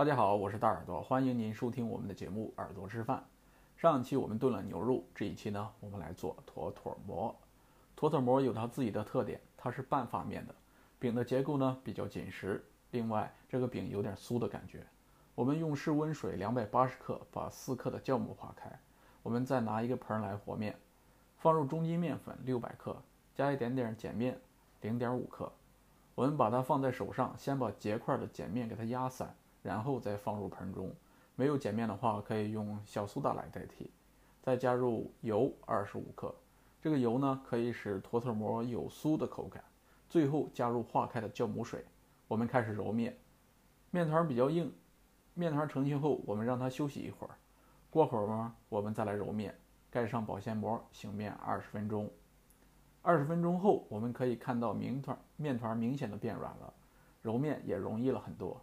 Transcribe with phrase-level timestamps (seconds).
[0.00, 3.22] 大家好，我是大耳朵，欢迎您收听我们的节目《耳朵吃饭》。
[3.78, 7.36] 上一期我们炖了牛肉，这一期呢，我们来做坨坨馍。
[7.94, 10.54] 坨坨馍有它自己的特点，它是半发面的，
[10.98, 14.86] 饼的结构呢比较紧实，另外这个饼有点酥的感觉。
[15.34, 18.80] 我们用室温水两百八十克把四克的酵母化开，
[19.22, 20.74] 我们再拿一个盆来和面，
[21.36, 22.96] 放入中筋面粉六百克，
[23.34, 24.40] 加一点点碱面
[24.80, 25.52] 零点五克。
[26.14, 30.94] 我们把它放在手上，先把结块的碱面给它压散，然后再放入盆中。
[31.36, 33.90] 没有碱面的话，可以用小苏打来代替。
[34.42, 36.34] 再加入油二十五克，
[36.80, 39.62] 这个油呢可以使坨坨馍有酥的口感。
[40.08, 41.84] 最后加入化开的酵母水，
[42.26, 43.16] 我们开始揉面。
[43.90, 44.72] 面团比较硬，
[45.34, 47.34] 面团成型后，我们让它休息一会儿。
[47.90, 49.54] 过会儿呢，我们再来揉面，
[49.90, 52.10] 盖上保鲜膜，醒面二十分钟。
[53.02, 56.72] 二十分钟后，我们可以看到面团面团明显的变软了，
[57.22, 58.60] 揉面也容易了很多。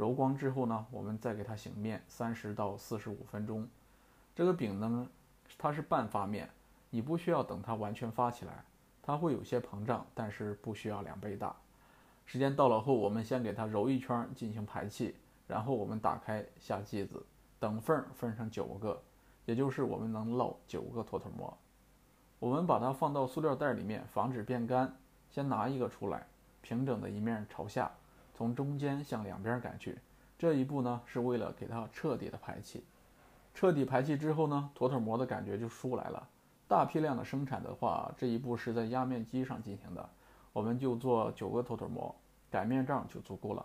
[0.00, 3.68] 揉光之后呢，我们再给它醒面三十到四十五分钟。
[4.34, 5.06] 这个饼呢，
[5.58, 6.48] 它是半发面，
[6.88, 8.64] 你不需要等它完全发起来，
[9.02, 11.54] 它会有些膨胀，但是不需要两倍大。
[12.24, 15.14] 时间到了后，我们先给它揉一圈进行排气，
[15.46, 17.22] 然后我们打开下剂子，
[17.58, 19.02] 等缝分成九个，
[19.44, 21.54] 也就是我们能烙九个坨坨馍。
[22.38, 24.96] 我们把它放到塑料袋里面，防止变干。
[25.28, 26.26] 先拿一个出来，
[26.62, 27.90] 平整的一面朝下，
[28.40, 29.98] 从中间向两边赶去。
[30.38, 32.82] 这一步呢，是为了给它彻底的排气。
[33.52, 36.26] 彻底排气之后呢，坨坨馍的感觉就出来了。
[36.66, 40.08] 大批量的生产的话，这一步是在压面机上进行的。
[40.54, 42.16] 我们就做九个坨坨馍，
[42.50, 43.62] 擀面杖就足够了。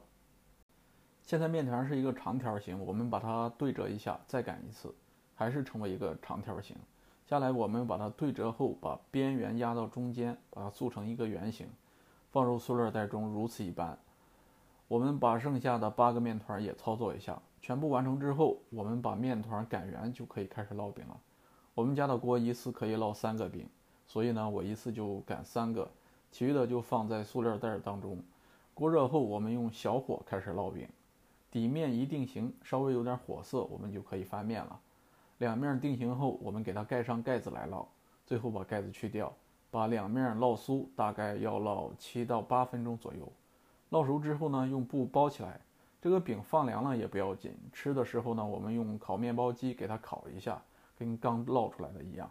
[1.21, 4.93] 现在面团是一个长条形，我们把它对折一下，再擀一次，
[5.35, 6.75] 还是成为一个长条形。
[7.25, 11.65] 下来，我们把它对折后，把边缘压到中间，把它塑成一个圆形，
[12.29, 13.97] 放入塑料袋中，如此一般。
[14.88, 21.19] 我们把剩下的八个面团也操作一下，全部完成之后，我们把面团擀圆，就可以开始烙饼了。
[21.73, 23.68] 我们家的锅一次可以烙三个饼，
[24.06, 25.90] 所以呢，我一次就擀三个，
[26.31, 28.22] 其余的就放在塑料袋当中。
[28.75, 30.88] 锅热后，我们用小火开始烙饼，
[31.50, 34.79] 底面一定型，稍微有点火色，我们就可以翻面了。
[35.40, 37.85] 两面定型后，我们给它盖上盖子来烙，
[38.24, 39.34] 最后把盖子去掉，
[39.72, 43.28] 把两面烙酥，大概要烙七到八分钟左右。
[43.95, 45.57] 烙熟之后呢，用布包起来。
[46.01, 50.61] 这个饼放凉了也不要紧，吃的时候呢，我们用烤面包机给它烤一下，
[50.97, 52.29] 跟刚烙出来的一样。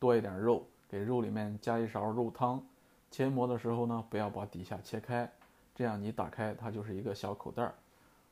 [0.00, 2.60] 多一点肉，给肉里面加一勺肉汤。
[3.08, 5.30] 切馍的时候呢，不要把底下切开，
[5.76, 7.72] 这样你打开它就是一个小口袋儿。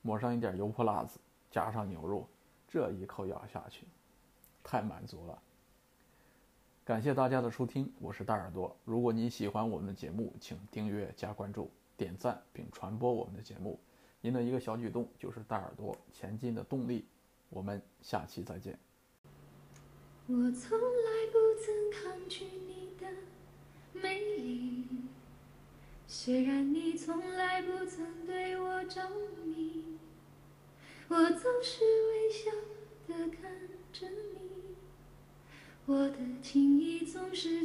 [0.02, 1.20] 抹上一点油泼辣子，
[1.52, 2.26] 加上牛肉，
[2.66, 3.86] 这一口咬下去。
[4.64, 5.38] 太满足了，
[6.84, 8.74] 感谢大家的收听，我是大耳朵。
[8.84, 13.78] 如果您喜欢我们的节目，请订阅加关注、点赞并传播我们的节目。
[14.20, 17.04] 您的一个小举动就是大耳朵前进的动力。
[17.50, 18.78] 我们下期再见。
[20.26, 23.06] 我从来不曾抗拒你的
[23.92, 24.86] 美丽，
[26.06, 29.08] 虽然你从来不曾对我着
[29.44, 29.98] 迷，
[31.08, 32.50] 我总是微笑
[33.06, 34.74] 的看着你。
[35.86, 37.64] 我的情意总是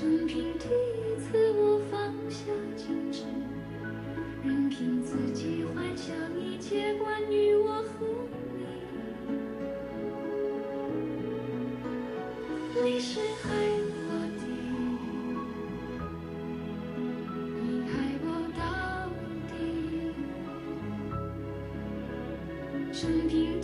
[0.00, 3.24] 生平第一次，我放下矜持，
[4.42, 8.06] 任凭自己幻想一切关于我和
[8.56, 8.64] 你。
[12.82, 13.48] 你是爱
[14.08, 14.08] 我
[14.38, 14.42] 的。
[17.60, 17.92] 你爱
[18.24, 18.26] 我
[18.56, 18.62] 到
[19.50, 19.52] 底，
[22.90, 23.59] 生平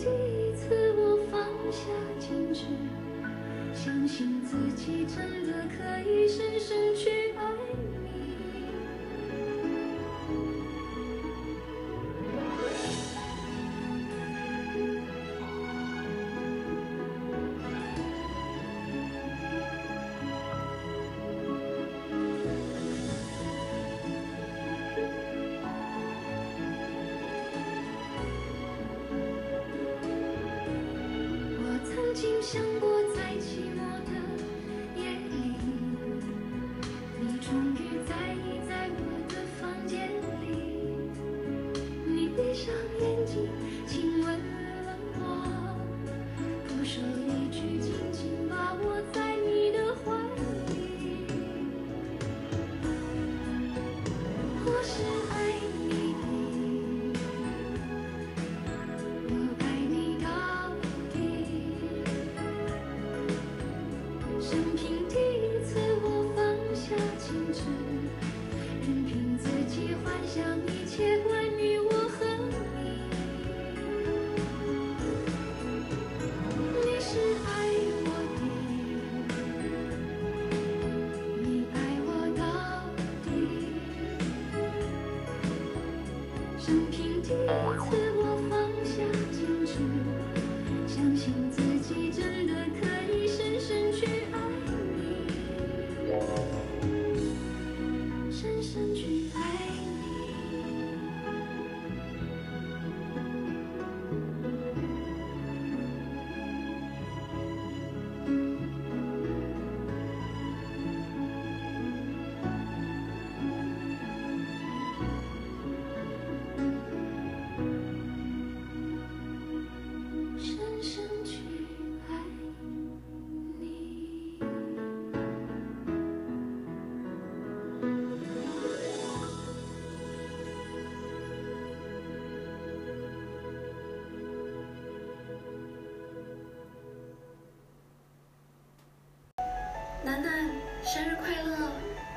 [140.07, 140.49] 楠楠
[140.85, 141.69] 生日快乐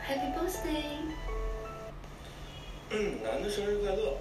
[0.07, 0.95] happy birthday
[2.91, 4.17] 嗯楠楠生日快乐。